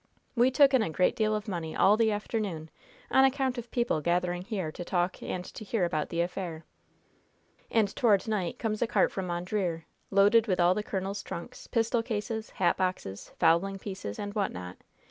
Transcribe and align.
We 0.35 0.49
took 0.49 0.73
in 0.73 0.81
a 0.81 0.89
great 0.89 1.15
deal 1.15 1.35
of 1.35 1.47
money 1.47 1.75
all 1.75 1.95
the 1.95 2.11
afternoon 2.11 2.71
on 3.11 3.23
account 3.23 3.59
of 3.59 3.69
people 3.69 4.01
gathering 4.01 4.41
here 4.41 4.71
to 4.71 4.83
talk 4.83 5.21
and 5.21 5.45
to 5.45 5.63
hear 5.63 5.85
about 5.85 6.09
the 6.09 6.21
affair. 6.21 6.65
And 7.69 7.95
toward 7.95 8.27
night 8.27 8.57
comes 8.57 8.81
a 8.81 8.87
cart 8.87 9.11
from 9.11 9.27
Mondreer, 9.27 9.85
loaded 10.09 10.47
with 10.47 10.59
all 10.59 10.73
the 10.73 10.81
colonel's 10.81 11.21
trunks, 11.21 11.67
pistol 11.67 12.01
cases, 12.01 12.49
hat 12.49 12.77
boxes, 12.77 13.31
fowling 13.37 13.77
pieces 13.77 14.17
and 14.17 14.33
what 14.33 14.51
not. 14.51 14.77